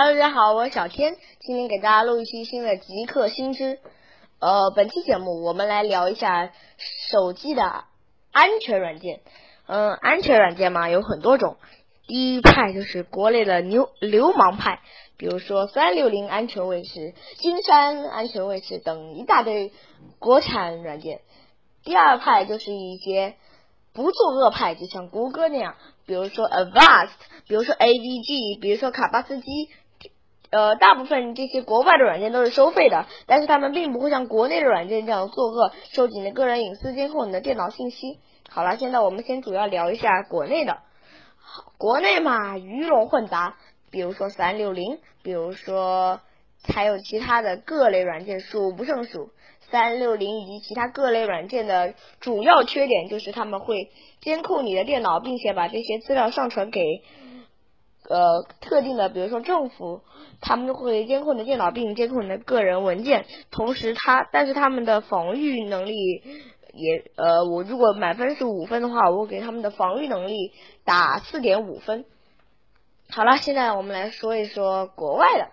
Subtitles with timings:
[0.00, 3.80] Hello，大家好，我是小天，今天给大家录一期新的极客新知。
[4.38, 6.52] 呃，本期节目我们来聊一下
[7.10, 7.82] 手机的
[8.30, 9.22] 安全软件。
[9.66, 11.56] 嗯，安全软件嘛有很多种，
[12.06, 14.78] 第一派就是国内的流流氓派，
[15.16, 19.72] 比如说三六零安全卫士、金山安全卫士等一大堆
[20.20, 21.22] 国产软件。
[21.82, 23.34] 第二派就是一些
[23.92, 25.74] 不作恶派，就像谷歌那样。
[26.06, 27.10] 比如说 Avast，
[27.48, 29.68] 比如说 AVG，比如说卡巴斯基，
[30.50, 38.18] 呃，大部分这些国外的软件都是收费的，但是他们并不会像国内的软件这样作恶，收集你的个人隐私，监控你的电脑信息。
[38.48, 40.78] 好了，现在我们先主要聊一下国内的，
[41.76, 43.56] 国内嘛鱼龙混杂，
[43.90, 46.20] 比如说三六零，比如说
[46.66, 49.30] 还有其他的各类软件数不胜数。
[49.70, 53.90] 三六零以及其他各类软件的主要缺点就是他们会
[54.22, 56.80] 监控你的电脑，并且把这些资料上传给
[58.08, 60.02] 呃特定的，比如说政府，
[60.40, 63.26] 他们会监控你的电脑并监控你的个人文件。
[63.50, 65.94] 同时，他但是他们的防御能力
[66.72, 70.52] 也呃，我如果满分是五分的话，我给他们的防御能力
[70.84, 72.04] 打四点五分。
[73.10, 75.48] 好了，现在我们来说一说国外的，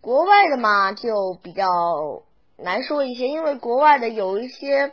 [0.00, 1.66] 国外的嘛就比较。
[2.58, 4.92] 难说一些，因为国外的有一些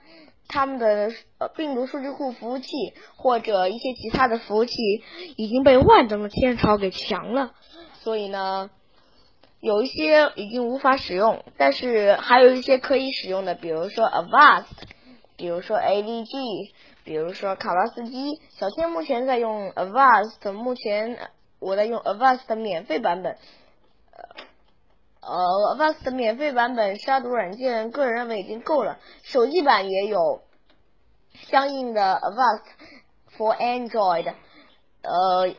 [0.50, 2.68] 他们的呃病毒数据库服务器
[3.16, 4.76] 或者一些其他的服务器
[5.38, 7.54] 已经被万能的天朝给强了，
[8.02, 8.72] 所以呢，
[9.62, 14.66] 有一些已经无法使用，但是还有一些可以使用的，比如说 Avast，
[15.38, 16.72] 比如说 AVG，
[17.04, 18.42] 比如说卡巴斯基。
[18.50, 23.38] 小天目前在用 Avast，目前我在用 Avast 的免费版本。
[25.22, 29.00] 呃，Avast 免费版本杀毒软件，个人认为已经够了。
[29.24, 30.44] 手机版也有
[31.34, 32.64] 相应的 Avast
[33.38, 34.34] for Android。
[35.02, 35.54] 呃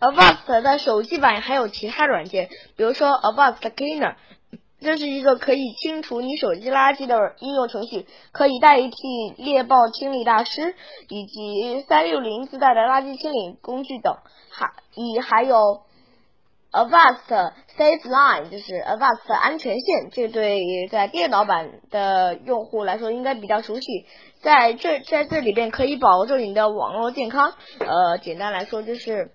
[0.00, 4.14] ，Avast 的手机版还有其他软件，比如说 Avast Cleaner，
[4.80, 8.90] 这是一个可以清除你手机垃圾的应用程序，可以代替
[9.36, 10.74] 猎豹清理大师
[11.08, 14.16] 以及三六零自带的垃圾清理工具等。
[14.50, 15.82] 还以还有。
[16.72, 24.06] Avast Safe Line 就是 Avast 安全线，这对在电脑版的用户来说应该比较熟悉。
[24.40, 27.54] 在这在这里边可以保证你的网络健康。
[27.80, 29.32] 呃，简单来说就是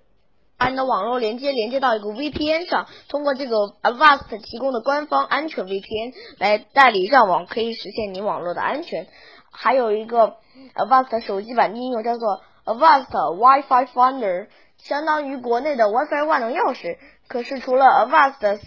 [0.57, 9.07] 把你的网络连接连接到一个 VPN 上，通过这个 Avast 提供的官方安全 VPN 来代理上网，可以实现你网络的安全。
[9.51, 10.37] 还有一个
[10.73, 14.47] Avast 手机版应用叫做 Avast Wi-Fi Finder，
[14.77, 16.97] 相当于国内的 WiFi 万能钥匙。
[17.27, 18.59] 可是除了 Avast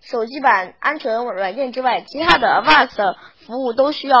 [0.00, 4.18] 手机版安全软件之外，其他的 Avast 服务都需要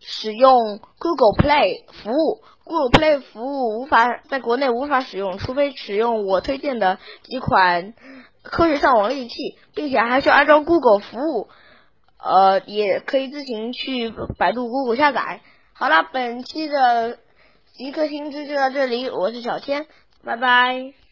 [0.00, 2.42] 使用 Google Play 服务。
[2.64, 7.94] Google Play 服务无法在国内无法使用，除非使用我推荐的几款
[8.42, 11.48] 科学上网利器，并且还需要安装 Google 服务。
[12.22, 15.40] 呃，也可以自行去百度、Google 下载。
[15.72, 17.18] 好了，本期的
[17.72, 19.86] 极客新知就到这里，我是小千，
[20.22, 21.09] 拜拜。